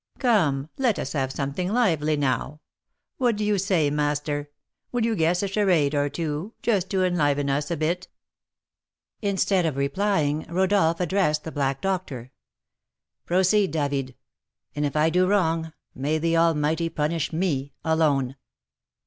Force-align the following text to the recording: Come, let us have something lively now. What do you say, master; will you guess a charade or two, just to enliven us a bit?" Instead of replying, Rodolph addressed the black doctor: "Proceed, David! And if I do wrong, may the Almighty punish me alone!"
Come, 0.17 0.67
let 0.79 0.97
us 0.97 1.13
have 1.13 1.31
something 1.31 1.71
lively 1.71 2.17
now. 2.17 2.59
What 3.17 3.35
do 3.35 3.45
you 3.45 3.59
say, 3.59 3.91
master; 3.91 4.49
will 4.91 5.05
you 5.05 5.15
guess 5.15 5.43
a 5.43 5.47
charade 5.47 5.93
or 5.93 6.09
two, 6.09 6.55
just 6.63 6.89
to 6.89 7.03
enliven 7.03 7.51
us 7.51 7.69
a 7.69 7.77
bit?" 7.77 8.07
Instead 9.21 9.63
of 9.67 9.77
replying, 9.77 10.47
Rodolph 10.49 11.01
addressed 11.01 11.43
the 11.43 11.51
black 11.51 11.81
doctor: 11.81 12.31
"Proceed, 13.27 13.69
David! 13.69 14.15
And 14.75 14.87
if 14.87 14.95
I 14.95 15.11
do 15.11 15.27
wrong, 15.27 15.71
may 15.93 16.17
the 16.17 16.35
Almighty 16.35 16.89
punish 16.89 17.31
me 17.31 17.73
alone!" 17.85 18.37